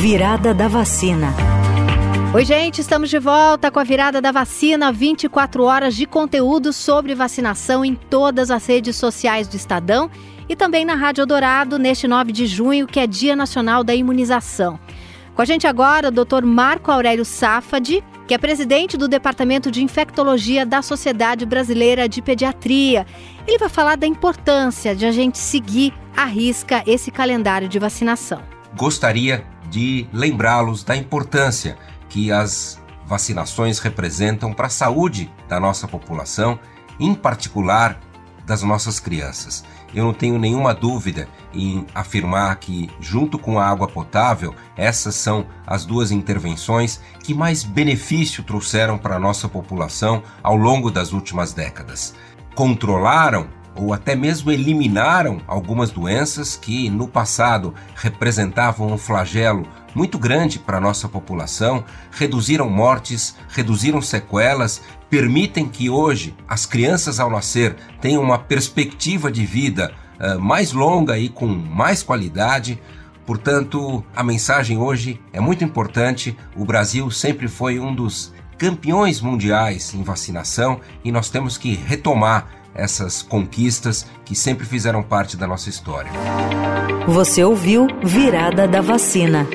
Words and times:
Virada 0.00 0.54
da 0.54 0.68
vacina. 0.68 1.34
Oi, 2.32 2.44
gente, 2.44 2.80
estamos 2.80 3.10
de 3.10 3.18
volta 3.18 3.68
com 3.68 3.80
a 3.80 3.84
virada 3.84 4.20
da 4.20 4.30
vacina, 4.30 4.92
24 4.92 5.64
horas 5.64 5.96
de 5.96 6.06
conteúdo 6.06 6.72
sobre 6.72 7.16
vacinação 7.16 7.84
em 7.84 7.96
todas 7.96 8.48
as 8.48 8.64
redes 8.64 8.94
sociais 8.94 9.48
do 9.48 9.56
Estadão 9.56 10.08
e 10.48 10.54
também 10.54 10.84
na 10.84 10.94
Rádio 10.94 11.26
Dourado 11.26 11.80
neste 11.80 12.06
9 12.06 12.30
de 12.30 12.46
junho, 12.46 12.86
que 12.86 13.00
é 13.00 13.08
Dia 13.08 13.34
Nacional 13.34 13.82
da 13.82 13.92
Imunização. 13.92 14.78
Com 15.34 15.42
a 15.42 15.44
gente 15.44 15.66
agora 15.66 16.10
o 16.10 16.12
Dr. 16.12 16.44
Marco 16.44 16.92
Aurélio 16.92 17.24
Safadi, 17.24 18.04
que 18.28 18.34
é 18.34 18.38
presidente 18.38 18.96
do 18.96 19.08
Departamento 19.08 19.68
de 19.68 19.82
Infectologia 19.82 20.64
da 20.64 20.80
Sociedade 20.80 21.44
Brasileira 21.44 22.08
de 22.08 22.22
Pediatria. 22.22 23.04
Ele 23.48 23.58
vai 23.58 23.68
falar 23.68 23.96
da 23.96 24.06
importância 24.06 24.94
de 24.94 25.04
a 25.04 25.10
gente 25.10 25.38
seguir 25.38 25.92
à 26.16 26.24
risca 26.24 26.84
esse 26.86 27.10
calendário 27.10 27.68
de 27.68 27.80
vacinação. 27.80 28.40
Gostaria 28.76 29.44
de 29.70 30.06
lembrá-los 30.12 30.82
da 30.82 30.96
importância 30.96 31.76
que 32.08 32.32
as 32.32 32.80
vacinações 33.06 33.78
representam 33.78 34.52
para 34.52 34.66
a 34.66 34.70
saúde 34.70 35.32
da 35.48 35.58
nossa 35.58 35.88
população, 35.88 36.58
em 37.00 37.14
particular 37.14 37.98
das 38.44 38.62
nossas 38.62 38.98
crianças. 38.98 39.64
Eu 39.94 40.04
não 40.04 40.12
tenho 40.12 40.38
nenhuma 40.38 40.74
dúvida 40.74 41.28
em 41.52 41.86
afirmar 41.94 42.56
que, 42.56 42.90
junto 43.00 43.38
com 43.38 43.58
a 43.58 43.66
água 43.66 43.88
potável, 43.88 44.54
essas 44.76 45.14
são 45.14 45.46
as 45.66 45.86
duas 45.86 46.10
intervenções 46.10 47.00
que 47.22 47.32
mais 47.32 47.62
benefício 47.62 48.42
trouxeram 48.42 48.98
para 48.98 49.16
a 49.16 49.20
nossa 49.20 49.48
população 49.48 50.22
ao 50.42 50.56
longo 50.56 50.90
das 50.90 51.12
últimas 51.12 51.52
décadas. 51.52 52.14
Controlaram 52.54 53.48
ou 53.78 53.94
até 53.94 54.16
mesmo 54.16 54.50
eliminaram 54.50 55.40
algumas 55.46 55.90
doenças 55.90 56.56
que 56.56 56.90
no 56.90 57.06
passado 57.06 57.72
representavam 57.94 58.92
um 58.92 58.98
flagelo 58.98 59.66
muito 59.94 60.18
grande 60.18 60.58
para 60.58 60.78
a 60.78 60.80
nossa 60.80 61.08
população, 61.08 61.84
reduziram 62.10 62.68
mortes, 62.68 63.36
reduziram 63.48 64.02
sequelas, 64.02 64.82
permitem 65.08 65.68
que 65.68 65.88
hoje 65.88 66.34
as 66.46 66.66
crianças 66.66 67.20
ao 67.20 67.30
nascer 67.30 67.76
tenham 68.00 68.22
uma 68.22 68.38
perspectiva 68.38 69.30
de 69.30 69.46
vida 69.46 69.94
uh, 70.18 70.40
mais 70.40 70.72
longa 70.72 71.16
e 71.18 71.28
com 71.28 71.46
mais 71.46 72.02
qualidade. 72.02 72.80
Portanto, 73.24 74.04
a 74.14 74.22
mensagem 74.22 74.76
hoje 74.76 75.20
é 75.32 75.40
muito 75.40 75.64
importante. 75.64 76.36
O 76.56 76.64
Brasil 76.64 77.10
sempre 77.10 77.46
foi 77.46 77.78
um 77.78 77.94
dos 77.94 78.32
campeões 78.58 79.20
mundiais 79.20 79.94
em 79.94 80.02
vacinação 80.02 80.80
e 81.04 81.12
nós 81.12 81.30
temos 81.30 81.56
que 81.56 81.74
retomar 81.74 82.57
essas 82.78 83.20
conquistas 83.22 84.06
que 84.24 84.34
sempre 84.34 84.64
fizeram 84.64 85.02
parte 85.02 85.36
da 85.36 85.46
nossa 85.46 85.68
história. 85.68 86.10
Você 87.06 87.42
ouviu 87.42 87.86
Virada 88.02 88.68
da 88.68 88.80
Vacina. 88.80 89.46